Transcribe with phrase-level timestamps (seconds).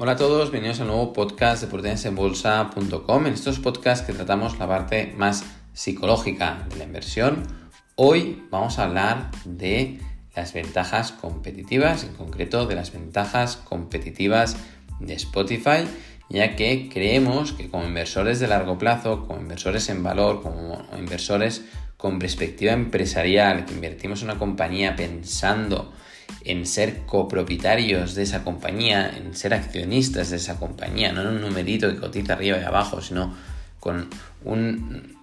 [0.00, 3.26] Hola a todos, bienvenidos al nuevo podcast de proteinasenbolsa.com.
[3.26, 5.42] En estos podcasts que tratamos la parte más
[5.72, 7.42] psicológica de la inversión,
[7.96, 9.98] hoy vamos a hablar de
[10.36, 14.56] las ventajas competitivas, en concreto de las ventajas competitivas
[15.00, 15.88] de Spotify,
[16.28, 21.64] ya que creemos que como inversores de largo plazo, como inversores en valor, como inversores
[21.96, 25.92] con perspectiva empresarial, que invertimos en una compañía pensando
[26.44, 31.40] en ser copropietarios de esa compañía, en ser accionistas de esa compañía, no en un
[31.40, 33.34] numerito que cotiza arriba y abajo, sino
[33.80, 34.08] con
[34.44, 35.18] un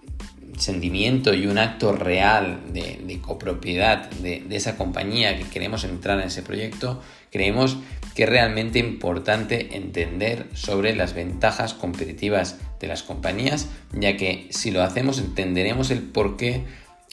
[0.58, 6.28] sentimiento y un acto real de, copropiedad de, de, esa compañía que queremos entrar en
[6.28, 7.78] ese proyecto, creemos
[8.14, 14.70] que es realmente importante entender sobre las ventajas competitivas de las compañías, ya que si
[14.70, 16.64] lo hacemos entenderemos el por qué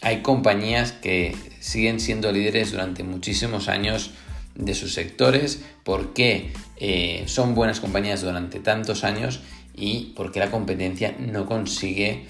[0.04, 4.12] hay compañías que siguen siendo líderes durante muchísimos años
[4.56, 9.40] de sus sectores, por qué eh, son buenas compañías durante tantos años
[9.74, 12.28] y por qué la competencia no consigue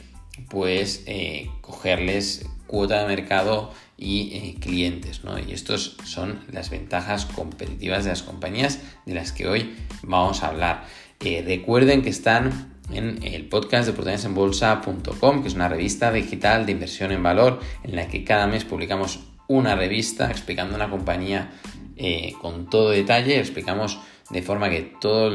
[0.50, 5.22] pues eh, cogerles cuota de mercado y eh, clientes.
[5.48, 10.48] Y estas son las ventajas competitivas de las compañías de las que hoy vamos a
[10.48, 10.86] hablar.
[11.20, 17.12] recuerden que están en el podcast de oportunidadesenbolsa.com, que es una revista digital de inversión
[17.12, 21.52] en valor en la que cada mes publicamos una revista explicando una compañía
[21.95, 25.31] eh, con todo detalle, explicamos de forma que todo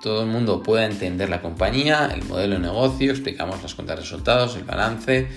[0.00, 4.02] todo el mundo pueda entender la compañía, el modelo de negocio, explicamos las cuentas de
[4.02, 5.28] resultados, el balance,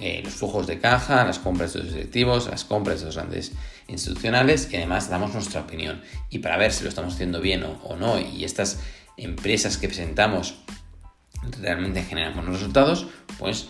[0.00, 3.52] eh, los flujos de caja, las compras de los directivos, las compras de los grandes
[3.88, 6.02] institucionales y además damos nuestra opinión.
[6.28, 8.80] Y para ver si lo estamos haciendo bien o no y estas
[9.16, 10.54] empresas que presentamos
[11.60, 13.06] realmente generan buenos resultados,
[13.38, 13.68] pues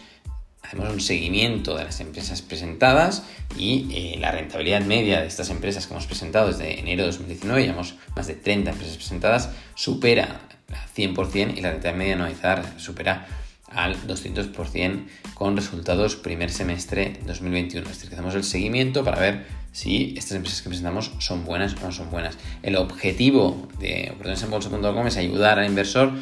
[0.62, 3.24] hacemos un seguimiento de las empresas presentadas
[3.56, 7.62] y eh, la rentabilidad media de estas empresas que hemos presentado desde enero de 2019,
[7.62, 13.26] llevamos más de 30 empresas presentadas, supera al 100% y la rentabilidad media anualizada supera
[13.72, 17.86] al 200% con resultados primer semestre 2021.
[17.86, 21.74] Es decir, que hacemos el seguimiento para ver si estas empresas que presentamos son buenas
[21.74, 22.36] o no son buenas.
[22.62, 26.12] El objetivo de oportunidadesenbolsa.com es ayudar al inversor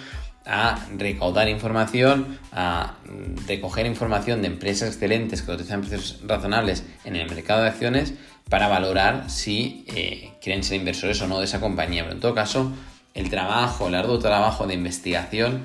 [0.44, 2.94] a recaudar información, a
[3.46, 8.14] recoger información de empresas excelentes que utilizan precios razonables en el mercado de acciones
[8.48, 12.02] para valorar si eh, quieren ser inversores o no de esa compañía.
[12.02, 12.72] Pero en todo caso,
[13.14, 15.62] el trabajo, el arduo trabajo de investigación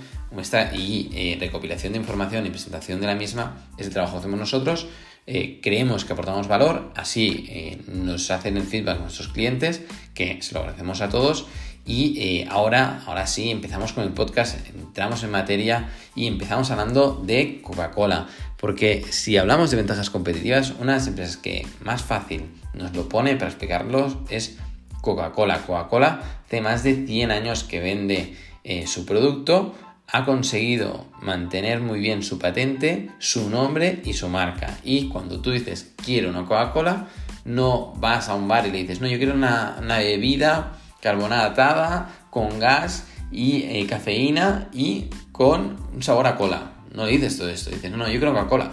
[0.73, 4.39] y eh, recopilación de información y presentación de la misma es el trabajo que hacemos
[4.39, 4.87] nosotros.
[5.25, 9.81] Eh, creemos que aportamos valor, así nos hacen el feedback nuestros clientes,
[10.13, 11.45] que se lo agradecemos a todos
[11.85, 17.21] y eh, ahora, ahora sí, empezamos con el podcast, entramos en materia y empezamos hablando
[17.25, 18.27] de Coca-Cola.
[18.57, 23.09] Porque si hablamos de ventajas competitivas, una de las empresas que más fácil nos lo
[23.09, 24.57] pone para explicarlos es
[25.01, 25.59] Coca-Cola.
[25.65, 29.75] Coca-Cola hace más de 100 años que vende eh, su producto,
[30.07, 34.77] ha conseguido mantener muy bien su patente, su nombre y su marca.
[34.85, 37.07] Y cuando tú dices quiero una Coca-Cola,
[37.43, 42.27] no vas a un bar y le dices, no, yo quiero una, una bebida carbonatada,
[42.29, 46.71] con gas y eh, cafeína y con un sabor a cola.
[46.93, 48.71] No dices todo esto, dices, no, no, yo quiero Coca-Cola.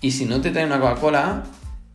[0.00, 1.42] Y si no te trae una Coca-Cola,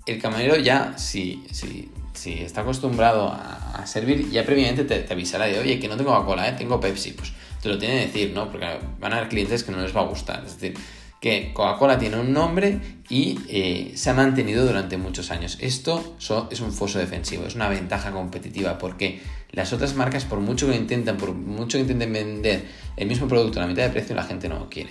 [0.06, 5.58] el camarero ya, si, si, si está acostumbrado a, servir, ya previamente te, avisará de,
[5.58, 6.54] oye, que no tengo Coca-Cola, ¿eh?
[6.58, 7.14] tengo Pepsi.
[7.14, 7.32] Pues
[7.62, 8.52] te lo tiene que decir, ¿no?
[8.52, 8.68] Porque
[9.00, 10.44] van a haber clientes que no les va a gustar.
[10.46, 10.78] Es decir,
[11.22, 15.58] que Coca-Cola tiene un nombre y eh, se ha mantenido durante muchos años.
[15.62, 16.18] Esto
[16.50, 19.22] es un foso defensivo, es una ventaja competitiva porque
[19.52, 22.66] las otras marcas, por mucho que intentan, por mucho que intenten vender
[22.98, 24.90] el mismo producto a la mitad de precio, la gente no lo quiere.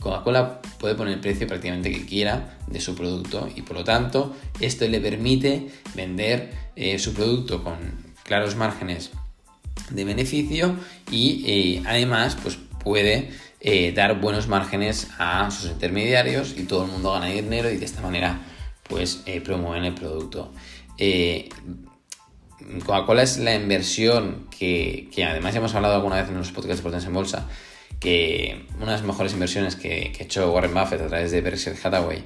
[0.00, 4.34] Coca-Cola puede poner el precio prácticamente que quiera de su producto y por lo tanto
[4.60, 7.76] esto le permite vender eh, su producto con
[8.22, 9.10] claros márgenes
[9.90, 10.76] de beneficio
[11.10, 13.30] y eh, además pues puede
[13.66, 17.86] eh, dar buenos márgenes a sus intermediarios y todo el mundo gana dinero y de
[17.86, 18.38] esta manera
[18.90, 20.52] pues eh, promueven el producto.
[20.98, 21.48] Eh,
[22.84, 26.82] Coca-Cola es la inversión que, además ya hemos hablado alguna vez en los podcasts de
[26.82, 27.48] Potencia en Bolsa,
[28.00, 31.76] que una de las mejores inversiones que, ha hecho Warren Buffett a través de Berkshire
[31.82, 32.22] Hathaway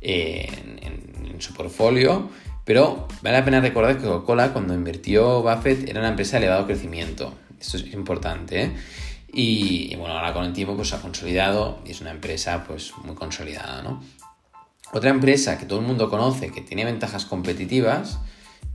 [0.00, 2.30] en, su portfolio,
[2.64, 6.66] pero vale la pena recordar que Coca-Cola cuando invirtió Buffett era una empresa de elevado
[6.66, 7.34] crecimiento.
[7.60, 8.62] Esto es importante.
[8.62, 8.70] ¿eh?
[9.32, 12.92] Y, bueno, ahora con el tiempo pues se ha consolidado y es una empresa pues
[13.04, 14.02] muy consolidada, ¿no?
[14.92, 18.18] Otra empresa que todo el mundo conoce, que tiene ventajas competitivas,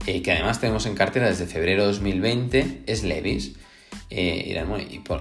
[0.06, 3.56] eh, que además tenemos en cartera desde febrero de 2020, es Levis.
[4.10, 4.56] Eh,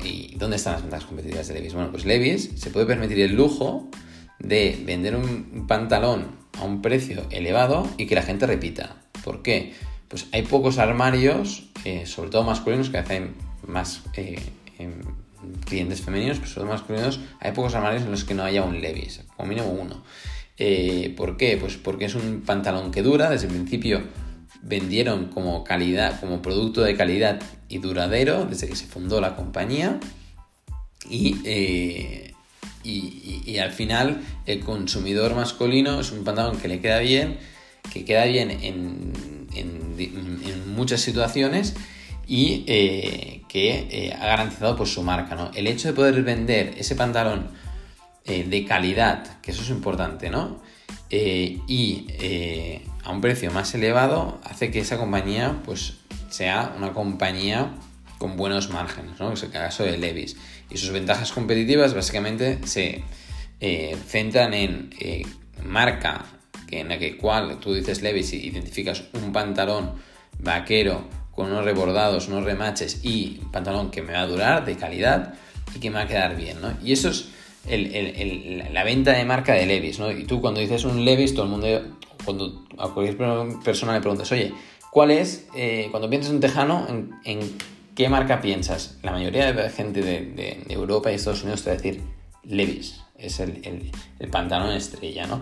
[0.04, 1.74] ¿y, dónde están las ventajas competitivas de Levis?
[1.74, 3.90] Bueno, pues Levis se puede permitir el lujo
[4.38, 6.28] de vender un pantalón
[6.60, 8.98] a un precio elevado y que la gente repita.
[9.24, 9.74] ¿Por qué?
[10.10, 13.34] Pues hay pocos armarios, eh, sobre todo masculinos, que hacen
[13.66, 14.04] más
[15.66, 18.82] clientes femeninos, pero sobre todo masculinos, hay pocos armarios en los que no haya un
[18.82, 20.04] Levis, como mínimo uno.
[20.58, 21.58] Eh, ¿Por qué?
[21.58, 24.04] Pues porque es un pantalón que dura, desde el principio
[24.62, 30.00] vendieron como calidad, como producto de calidad y duradero desde que se fundó la compañía
[31.10, 32.34] y, eh,
[32.84, 37.38] y, al final el consumidor masculino es un pantalón que le queda bien,
[37.92, 39.14] que queda bien en,
[39.54, 41.76] en, muchas situaciones
[42.28, 45.36] y eh, que eh, ha garantizado pues, su marca.
[45.36, 45.52] ¿no?
[45.54, 47.50] El hecho de poder vender ese pantalón
[48.26, 50.62] de calidad, que eso es importante, ¿no?
[51.10, 52.08] y
[53.04, 55.96] a un precio más elevado hace que esa compañía pues
[56.30, 57.74] sea una compañía
[58.18, 59.34] con buenos márgenes, ¿no?
[59.34, 60.38] es el caso de Levis.
[60.70, 63.04] Y sus ventajas competitivas básicamente se
[63.60, 65.24] eh, centran en eh,
[65.64, 66.26] marca,
[66.72, 69.94] en la que cual tú dices Levis y identificas un pantalón
[70.40, 74.76] vaquero con unos rebordados, unos remaches y un pantalón que me va a durar de
[74.76, 75.34] calidad
[75.76, 76.74] y que me va a quedar bien, ¿no?
[76.84, 77.30] Y eso es
[77.68, 80.12] la venta de marca de Levis, ¿no?
[80.12, 81.68] Y tú cuando dices un Levis, todo el mundo
[82.24, 83.18] cuando a cualquier
[83.64, 84.54] persona le preguntas, oye,
[84.92, 86.88] ¿cuál es, eh, cuando piensas en un tejano,
[87.24, 87.58] en,
[87.96, 88.98] qué marca piensas?
[89.02, 92.02] La mayoría de gente de, Europa y Estados Unidos te va a decir
[92.44, 93.92] Levis, es el,
[94.32, 95.42] pantalón estrella, ¿no?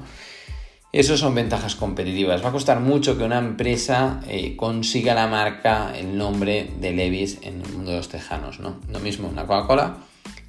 [0.94, 2.44] Esas son ventajas competitivas.
[2.44, 7.40] Va a costar mucho que una empresa eh, consiga la marca, el nombre de Levis
[7.44, 8.76] en el mundo de los tejanos, ¿no?
[8.92, 10.00] Lo mismo una Coca-Cola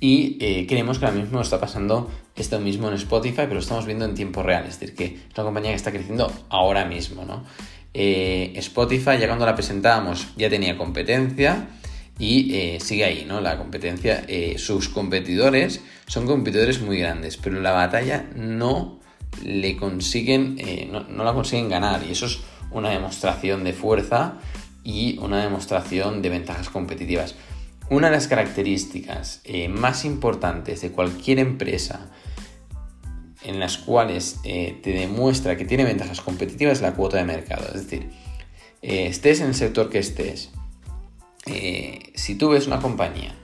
[0.01, 3.87] y eh, creemos que ahora mismo está pasando esto mismo en Spotify, pero lo estamos
[3.87, 7.25] viendo en tiempo real, es decir, que es una compañía que está creciendo ahora mismo,
[7.25, 7.45] ¿no?
[7.95, 11.69] Eh, Spotify, ya cuando la presentábamos, ya tenía competencia
[12.19, 13.41] y sigue ahí, ¿no?
[13.41, 19.02] La competencia, sus competidores son competidores muy grandes, pero la batalla no
[19.45, 20.57] le consiguen,
[21.09, 22.41] no la consiguen ganar y eso es
[22.71, 24.39] una demostración de fuerza
[24.85, 27.35] y una demostración de ventajas competitivas.
[27.91, 32.11] Una de las características eh, más importantes de cualquier empresa
[33.45, 37.67] en las cuales eh, te demuestra que tiene ventajas competitivas es la cuota de mercado.
[37.67, 38.11] Es decir,
[38.83, 40.51] eh, estés en el sector que estés,
[42.15, 43.35] si tú ves una compañía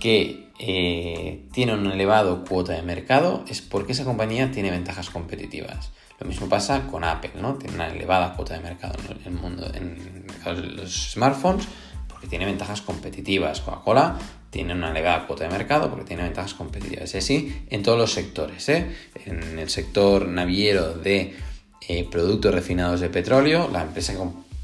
[0.00, 5.90] que tiene una elevado cuota de mercado, es porque esa compañía tiene ventajas competitivas.
[6.18, 7.54] Lo mismo pasa con Apple, ¿no?
[7.54, 10.26] Tiene una elevada cuota de mercado en el mundo, en
[10.76, 11.68] los smartphones
[12.16, 13.60] porque tiene ventajas competitivas.
[13.60, 14.18] Coca-Cola
[14.48, 17.14] tiene una elevada cuota de mercado porque tiene ventajas competitivas.
[17.14, 18.66] Es así en todos los sectores.
[18.70, 18.86] ¿eh?
[19.26, 21.36] En el sector naviero de
[21.86, 24.18] eh, productos refinados de petróleo, la empresa que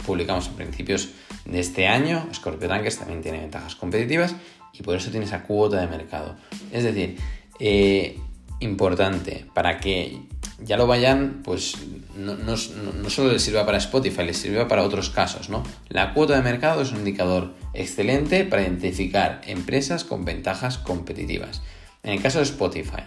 [0.06, 1.10] publicamos a principios
[1.44, 4.34] de este año, Scorpio Tankers, también tiene ventajas competitivas
[4.72, 6.36] y por eso tiene esa cuota de mercado.
[6.72, 7.16] Es decir,
[7.58, 8.18] eh,
[8.60, 10.20] importante para que
[10.64, 11.76] ya lo vayan, pues
[12.16, 15.48] no, solo les sirva para Spotify, les sirva para otros casos.
[15.88, 21.62] La cuota de mercado es un indicador excelente para identificar empresas con ventajas competitivas.
[22.02, 23.02] En el caso de Spotify,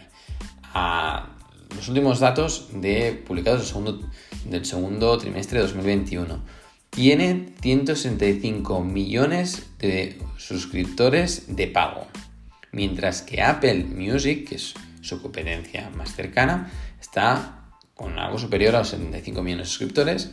[1.76, 4.10] los últimos datos de, publicados del segundo,
[4.46, 6.40] del segundo trimestre de 2021,
[6.96, 12.08] tiene 165 millones de suscriptores de pago,
[12.72, 18.80] mientras que Apple Music, que es su competencia más cercana, está con algo superior a
[18.80, 20.32] los 75 millones de suscriptores.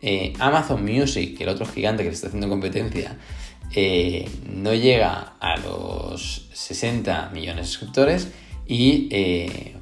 [0.00, 3.16] Eh, Amazon Music, el otro gigante que le está haciendo competencia,
[3.74, 8.28] eh, no llega a los 60 millones de suscriptores.
[8.66, 9.76] Y eh,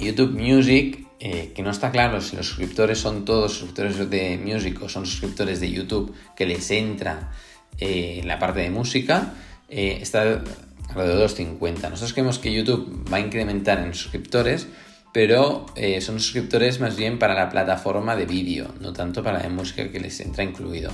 [0.00, 4.88] YouTube Music, que no está claro si los suscriptores son todos suscriptores de Music o
[4.88, 7.32] son suscriptores de YouTube que les entra
[7.80, 9.32] la parte de música,
[9.68, 10.42] está
[10.88, 11.88] alrededor de los 50.
[11.88, 14.68] Nosotros creemos que YouTube va a incrementar en suscriptores
[15.16, 19.48] pero eh, son suscriptores más bien para la plataforma de vídeo, no tanto para la
[19.48, 20.92] música que les entra incluido.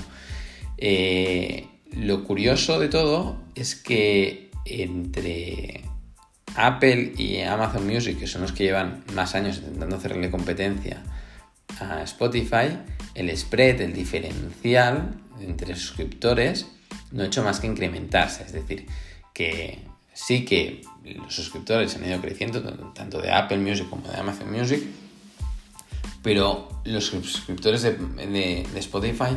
[0.78, 5.82] Eh, lo curioso de todo es que entre
[6.56, 11.02] Apple y Amazon Music, que son los que llevan más años intentando hacerle competencia
[11.80, 12.78] a Spotify,
[13.14, 16.66] el spread, el diferencial entre suscriptores,
[17.10, 18.44] no ha hecho más que incrementarse.
[18.44, 18.86] Es decir,
[19.32, 19.78] que
[20.12, 22.62] sí que los suscriptores han ido creciendo,
[22.94, 24.82] tanto de Apple Music como de Amazon Music,
[26.22, 29.36] pero los suscriptores de, Spotify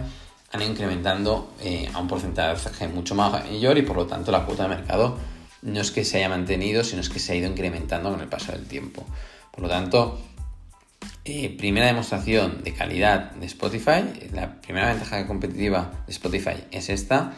[0.52, 4.64] han ido incrementando eh, a un porcentaje mucho mayor y por lo tanto la cuota
[4.64, 5.18] de mercado
[5.66, 8.28] no es que se haya mantenido, sino es que se ha ido incrementando con el
[8.28, 9.06] paso del tiempo.
[9.52, 10.22] Por lo tanto,
[11.26, 17.34] eh, primera demostración de calidad de Spotify, la primera ventaja competitiva de Spotify es esta.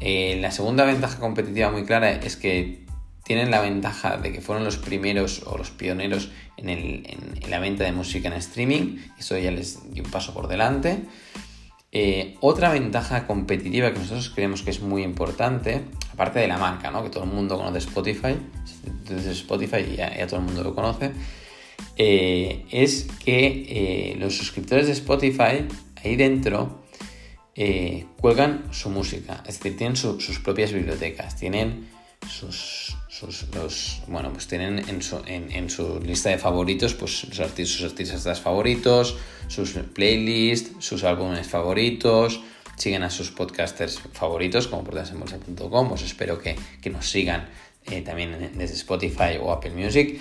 [0.00, 2.84] Eh, la segunda ventaja competitiva muy clara es que
[3.24, 7.04] tienen la ventaja de que fueron los primeros o los pioneros en,
[7.48, 11.04] la venta de música en streaming, eso ya les dio un paso por delante.
[11.94, 16.90] Eh, otra ventaja competitiva que nosotros creemos que es muy importante, aparte de la marca,
[16.90, 17.02] ¿no?
[17.02, 18.34] que todo el mundo conoce Spotify,
[19.06, 21.12] desde Spotify y ya, todo el mundo lo conoce,
[21.98, 25.66] eh, es que los suscriptores de Spotify
[26.02, 26.82] ahí dentro
[28.18, 31.88] cuelgan su música, es decir, tienen sus propias bibliotecas, tienen
[32.26, 39.16] sus, los, bueno, pues tienen en su, lista de favoritos pues sus artistas favoritos,
[39.48, 42.40] sus playlists, sus álbumes favoritos,
[42.76, 46.56] siguen a sus podcasters favoritos como portasenbolsa.com, os espero que,
[46.90, 47.48] nos sigan
[47.86, 50.20] eh, también desde Spotify o Apple Music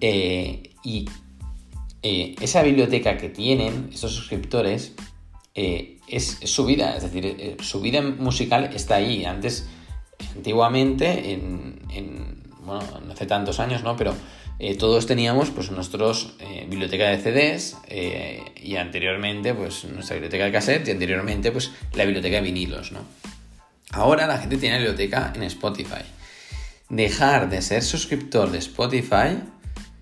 [0.00, 1.08] eh, y
[2.02, 4.92] eh, esa biblioteca que tienen estos suscriptores
[5.54, 9.24] es, su vida, es decir, su vida musical está ahí.
[9.26, 9.68] Antes
[10.34, 13.96] antiguamente, en, bueno, no hace tantos años, ¿no?
[13.96, 14.14] Pero
[14.58, 20.44] eh, todos teníamos pues nuestros eh, biblioteca de CDs eh, y anteriormente pues nuestra biblioteca
[20.44, 23.00] de cassette y anteriormente pues la biblioteca de vinilos, ¿no?
[23.92, 26.02] Ahora la gente tiene biblioteca en Spotify.
[26.90, 29.38] Dejar de ser suscriptor de Spotify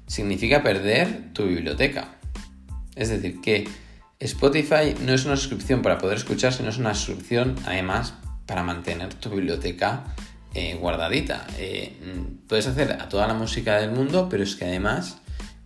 [0.06, 2.16] significa perder tu biblioteca.
[2.96, 3.68] Es decir, que
[4.18, 8.14] Spotify no es una suscripción para poder escuchar, sino es una suscripción además
[8.46, 10.04] para mantener tu biblioteca
[10.58, 11.46] eh, guardadita.
[11.56, 11.92] Eh,
[12.48, 15.18] puedes hacer a toda la música del mundo, pero es que además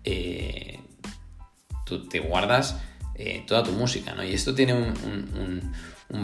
[0.04, 0.80] eh,
[1.86, 2.76] tú te guardas
[3.46, 4.22] toda tu música, ¿no?
[4.24, 5.72] Y esto tiene un,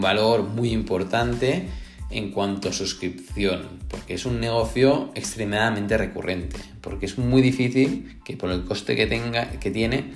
[0.01, 1.69] valor muy importante
[2.11, 8.37] en cuanto a suscripción, porque es un negocio extremadamente recurrente, porque es muy difícil que
[8.37, 10.13] por el coste que tenga, que tiene,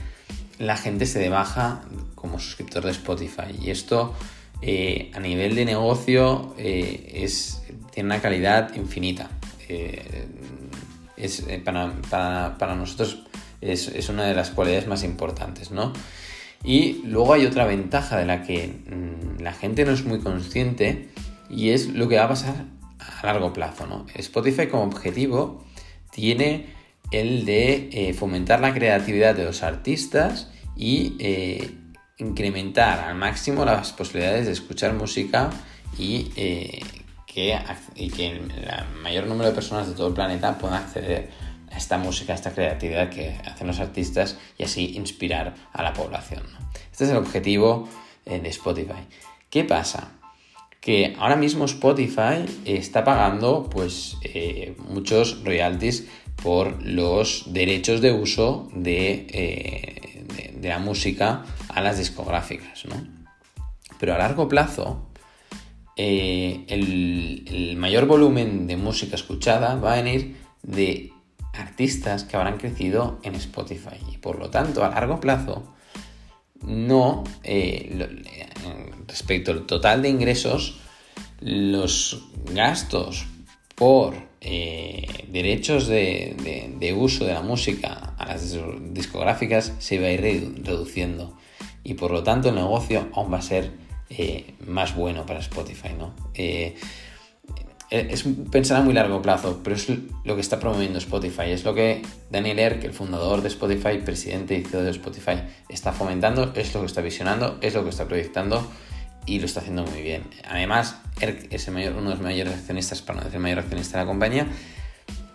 [0.59, 1.83] la gente se debaja
[2.17, 3.55] como suscriptor de Spotify.
[3.63, 4.15] Y esto
[5.15, 7.62] a nivel de negocio es,
[7.93, 9.31] tiene una calidad infinita.
[9.69, 10.27] Eh,
[11.17, 13.25] es, para, nosotros
[13.61, 15.93] es, una de las cualidades más importantes, ¿no?
[16.65, 21.09] Y luego hay otra ventaja de la que mm, la gente no es muy consciente
[21.51, 22.65] y es lo que va a pasar
[22.99, 24.07] a largo plazo, ¿no?
[24.15, 25.65] Spotify como objetivo
[26.11, 26.67] tiene
[27.11, 31.17] el de fomentar la creatividad de los artistas y
[32.23, 35.51] incrementar al máximo las posibilidades de escuchar música
[35.99, 36.81] y, eh,
[37.33, 37.59] que,
[38.15, 38.53] que el
[39.03, 41.31] mayor número de personas de todo el planeta puedan acceder
[41.71, 45.93] a esta música, a esta creatividad que hacen los artistas y así inspirar a la
[45.93, 46.43] población.
[46.91, 47.89] Este es el objetivo
[48.27, 49.07] eh, de Spotify.
[49.49, 50.13] ¿Qué pasa?
[50.81, 56.09] Que ahora mismo Spotify está pagando pues eh, muchos royalties
[56.43, 60.03] por los derechos de uso de
[60.63, 62.95] de la música a las discográficas, ¿no?
[63.99, 65.09] Pero a largo plazo,
[65.97, 71.13] eh, el, mayor volumen de música escuchada va a venir de
[71.53, 73.97] artistas que habrán crecido en Spotify.
[74.13, 75.75] Y por lo tanto, a largo plazo,
[76.65, 78.15] no, eh,
[79.09, 80.79] respecto al total de ingresos,
[81.41, 82.23] los
[82.53, 83.27] gastos
[83.75, 88.57] por eh, derechos de, uso de la música a las
[88.93, 90.21] discográficas se va a ir
[90.65, 91.37] reduciendo
[91.85, 93.71] y por lo tanto el negocio aún va a ser
[94.19, 95.91] eh, más bueno para Spotify.
[95.99, 96.15] ¿no?
[96.35, 96.77] Eh,
[97.91, 99.87] es pensar a muy largo plazo, pero es
[100.25, 101.51] lo que está promoviendo Spotify.
[101.51, 105.93] Es lo que Daniel Erk, el fundador de Spotify, presidente y CEO de Spotify, está
[105.93, 108.67] fomentando, es lo que está visionando, es lo que está proyectando
[109.27, 110.25] y lo está haciendo muy bien.
[110.49, 114.05] Además, ERC es uno de los mayores accionistas, para no decir el mayor accionista de
[114.05, 114.47] la compañía,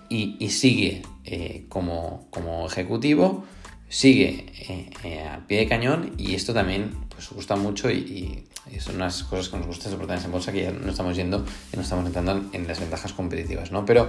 [0.10, 2.30] y, sigue eh, como,
[2.66, 3.46] ejecutivo,
[3.90, 8.44] sigue eh, eh, al pie de cañón y esto también pues gusta mucho y,
[8.80, 11.78] son unas cosas que nos gusta soportar en bolsa que ya no estamos yendo y
[11.78, 13.86] no estamos entrando en las ventajas competitivas, ¿no?
[13.86, 14.08] Pero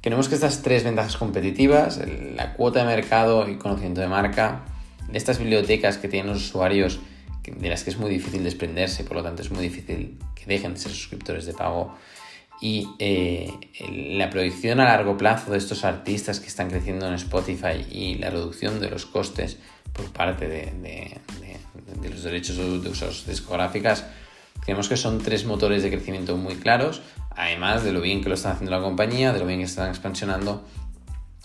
[0.00, 2.00] queremos que estas tres ventajas competitivas,
[2.34, 4.64] la cuota de mercado y conocimiento de marca,
[5.12, 6.98] estas bibliotecas que tienen los usuarios
[7.44, 10.74] de las que es muy difícil desprenderse, por lo tanto es muy difícil que dejen
[10.74, 11.94] de ser suscriptores de pago.
[12.60, 13.52] Y eh,
[14.16, 18.30] la proyección a largo plazo de estos artistas que están creciendo en Spotify y la
[18.30, 19.56] reducción de los costes
[19.92, 21.20] por parte de,
[22.08, 24.04] los derechos de usos discográficas,
[24.60, 28.34] creemos que son tres motores de crecimiento muy claros, además de lo bien que lo
[28.34, 30.64] están haciendo la compañía, de lo bien que están expansionando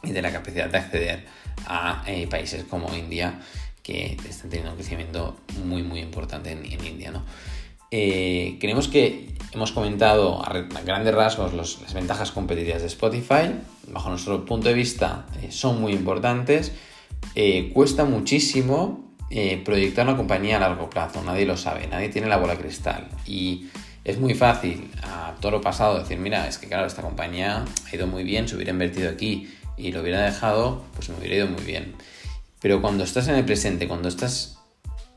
[0.03, 1.25] y de la capacidad de acceder
[1.67, 3.39] a eh, países como India
[3.81, 7.12] que están teniendo un crecimiento muy muy importante en, India.
[7.12, 7.24] ¿no?
[7.98, 10.52] Eh, creemos que hemos comentado a,
[10.86, 13.56] grandes rasgos las ventajas competitivas de Spotify.
[13.88, 16.74] Bajo nuestro punto de vista eh, son muy importantes.
[17.36, 19.06] Eh, cuesta muchísimo
[19.64, 23.08] proyectar una compañía a largo plazo, nadie lo sabe, nadie tiene la bola cristal.
[23.25, 23.68] Y
[24.04, 27.96] es muy fácil a todo lo pasado decir, mira, es que claro, esta compañía ha
[27.96, 31.48] ido muy bien, se hubiera invertido aquí y lo hubiera dejado, pues me hubiera ido
[31.48, 31.96] muy bien.
[32.62, 34.60] Pero cuando estás en el presente, cuando estás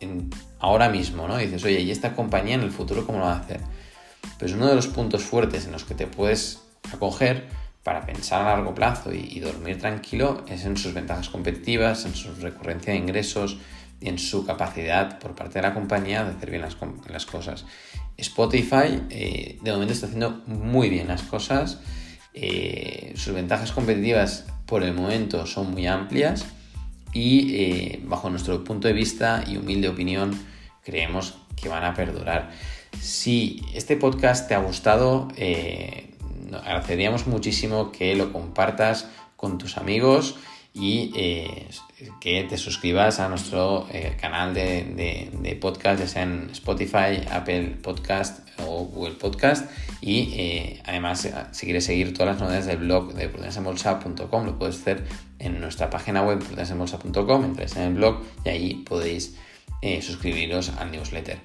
[0.00, 1.40] en ahora mismo, ¿no?
[1.40, 3.60] Y dices, oye, ¿y esta compañía en el futuro cómo lo va a hacer?
[4.38, 6.62] Pues uno de los puntos fuertes en los que te puedes
[6.92, 7.46] acoger
[7.82, 12.34] para pensar a largo plazo y, dormir tranquilo es en sus ventajas competitivas, en su
[12.34, 13.58] recurrencia de ingresos
[14.00, 17.64] y en su capacidad por parte de la compañía de hacer bien las, cosas.
[18.16, 21.80] Spotify eh, de momento está haciendo muy bien las cosas,
[22.34, 26.44] eh, sus ventajas competitivas por el momento son muy amplias
[27.18, 30.38] y eh, bajo nuestro punto de vista y humilde opinión
[30.84, 32.52] creemos que van a perdurar.
[33.00, 36.14] Si este podcast te ha gustado, eh,
[36.52, 40.36] agradeceríamos muchísimo que lo compartas con tus amigos
[40.78, 41.68] y eh,
[42.20, 48.48] que te suscribas a nuestro eh, canal de, podcast, ya sea en Spotify, Apple Podcast
[48.58, 49.70] o Google Podcast.
[50.00, 55.04] Y además, si quieres seguir todas las novedades del blog de prudenciabolsa.com, lo puedes hacer
[55.38, 59.36] en nuestra página web prudenciabolsa.com, entréis en el blog y ahí podéis
[60.00, 61.38] suscribiros al newsletter.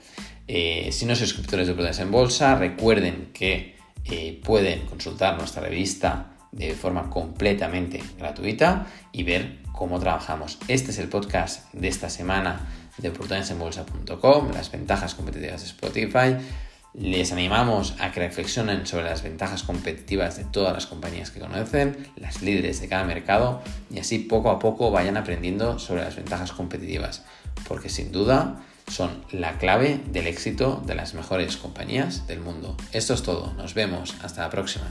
[0.48, 3.76] Eh, si no sois suscriptores de Prudencia en Bolsa, recuerden que
[4.06, 10.60] eh, pueden consultar nuestra revista de forma completamente gratuita y ver cómo trabajamos.
[10.68, 12.68] Este es el podcast de esta semana
[12.98, 16.46] de prudenciaenbolsa.com, las ventajas competitivas de Spotify.
[16.94, 21.98] Les animamos a que reflexionen sobre las ventajas competitivas de todas las compañías que conocen,
[22.18, 26.52] las líderes de cada mercado y así poco a poco vayan aprendiendo sobre las ventajas
[26.52, 27.24] competitivas,
[27.68, 32.78] porque sin duda son la clave del éxito de las mejores compañías del mundo.
[32.92, 34.86] Esto es todo, nos vemos, hasta la próxima.